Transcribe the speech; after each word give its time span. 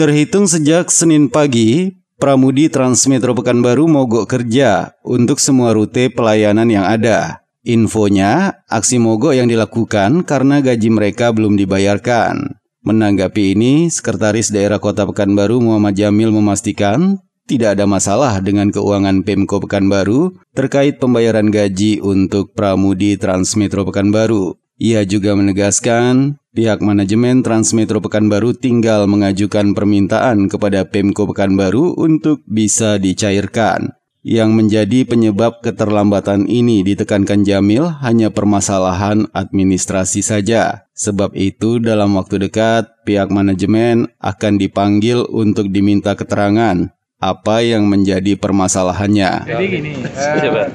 Terhitung 0.00 0.48
sejak 0.48 0.88
Senin 0.88 1.28
pagi, 1.28 1.92
Pramudi 2.16 2.72
Transmetro 2.72 3.36
Pekanbaru 3.36 3.84
mogok 3.84 4.32
kerja 4.32 4.96
untuk 5.04 5.36
semua 5.36 5.76
rute 5.76 6.08
pelayanan 6.08 6.72
yang 6.72 6.88
ada. 6.88 7.44
Infonya, 7.68 8.64
aksi 8.64 8.96
mogok 8.96 9.36
yang 9.36 9.44
dilakukan 9.44 10.24
karena 10.24 10.64
gaji 10.64 10.88
mereka 10.88 11.36
belum 11.36 11.60
dibayarkan. 11.60 12.56
Menanggapi 12.80 13.52
ini, 13.52 13.92
Sekretaris 13.92 14.48
Daerah 14.48 14.80
Kota 14.80 15.04
Pekanbaru 15.04 15.60
Muhammad 15.60 15.92
Jamil 15.92 16.32
memastikan 16.32 17.20
tidak 17.44 17.76
ada 17.76 17.84
masalah 17.84 18.40
dengan 18.40 18.72
keuangan 18.72 19.20
Pemko 19.20 19.60
Pekanbaru 19.60 20.32
terkait 20.56 20.96
pembayaran 20.96 21.52
gaji 21.52 22.00
untuk 22.00 22.56
Pramudi 22.56 23.20
Transmetro 23.20 23.84
Pekanbaru. 23.84 24.56
Ia 24.80 25.04
juga 25.04 25.36
menegaskan 25.36 26.40
pihak 26.56 26.80
manajemen 26.80 27.44
Transmetro 27.44 28.00
Pekanbaru 28.00 28.56
tinggal 28.56 29.04
mengajukan 29.04 29.76
permintaan 29.76 30.48
kepada 30.48 30.88
Pemko 30.88 31.28
Pekanbaru 31.28 32.00
untuk 32.00 32.40
bisa 32.48 32.96
dicairkan. 32.96 33.92
Yang 34.24 34.50
menjadi 34.56 35.04
penyebab 35.04 35.60
keterlambatan 35.60 36.48
ini 36.48 36.80
ditekankan 36.80 37.44
Jamil 37.44 37.92
hanya 38.00 38.32
permasalahan 38.32 39.28
administrasi 39.36 40.24
saja. 40.24 40.88
Sebab 40.96 41.36
itu 41.36 41.76
dalam 41.76 42.16
waktu 42.16 42.48
dekat 42.48 42.88
pihak 43.04 43.28
manajemen 43.28 44.08
akan 44.16 44.56
dipanggil 44.56 45.28
untuk 45.28 45.68
diminta 45.68 46.16
keterangan 46.16 46.88
apa 47.20 47.56
yang 47.60 47.84
menjadi 47.84 48.32
permasalahannya. 48.40 49.44
Jadi 49.44 49.64
gini, 49.68 49.92
uh, 50.08 50.72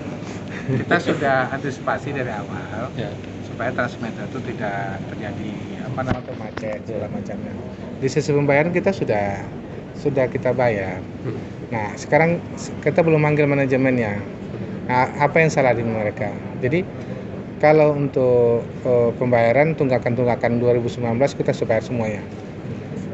kita 0.77 0.97
sudah 1.01 1.49
antisipasi 1.57 2.13
dari 2.13 2.29
awal 2.29 2.93
ya. 2.93 3.09
Supaya 3.55 3.71
transmeter 3.71 4.27
itu 4.27 4.39
tidak 4.51 4.99
terjadi 5.07 5.51
apa 5.87 5.99
namanya 6.03 6.35
macet 6.35 6.83
segala 6.83 7.07
macamnya. 7.07 7.55
Di 8.03 8.07
sisi 8.11 8.35
pembayaran 8.35 8.75
kita 8.75 8.91
sudah 8.91 9.39
sudah 9.95 10.27
kita 10.27 10.51
bayar. 10.51 10.99
Hmm. 11.23 11.39
Nah 11.71 11.95
sekarang 11.95 12.43
kita 12.83 12.99
belum 12.99 13.23
manggil 13.23 13.47
manajemennya. 13.47 14.19
Nah, 14.85 15.07
apa 15.17 15.39
yang 15.41 15.49
salah 15.49 15.71
di 15.71 15.81
mereka? 15.81 16.29
Jadi 16.59 16.83
kalau 17.63 17.95
untuk 17.95 18.61
uh, 18.83 19.09
pembayaran 19.15 19.73
tunggakan-tunggakan 19.73 20.59
2019 20.59 21.15
kita 21.39 21.55
sudah 21.55 21.79
bayar 21.79 21.83
semuanya. 21.87 22.21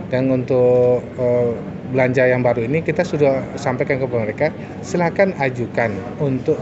Dan 0.09 0.27
untuk 0.27 1.05
uh, 1.21 1.53
belanja 1.93 2.27
yang 2.27 2.43
baru 2.43 2.65
ini 2.65 2.81
kita 2.81 3.05
sudah 3.05 3.45
sampaikan 3.55 4.01
ke 4.01 4.09
mereka, 4.09 4.49
silakan 4.81 5.37
ajukan 5.37 5.93
untuk 6.19 6.57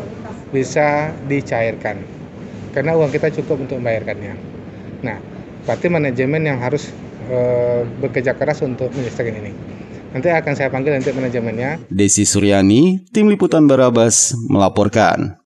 bisa 0.51 1.09
dicairkan. 1.31 2.18
Karena 2.71 2.95
uang 2.95 3.09
kita 3.09 3.33
cukup 3.41 3.65
untuk 3.65 3.81
membayarkannya. 3.81 4.33
Nah, 5.01 5.17
berarti 5.65 5.87
manajemen 5.89 6.41
yang 6.45 6.57
harus 6.61 6.89
uh, 7.29 7.85
bekerja 8.01 8.33
keras 8.37 8.61
untuk 8.61 8.93
menyelesaikan 8.93 9.35
ini. 9.41 9.51
Nanti 10.09 10.25
akan 10.33 10.53
saya 10.57 10.73
panggil 10.73 10.97
nanti 10.97 11.13
manajemennya. 11.13 11.85
Desi 11.85 12.25
Suryani, 12.25 13.05
Tim 13.13 13.29
Liputan 13.29 13.69
Barabas, 13.69 14.33
melaporkan. 14.49 15.37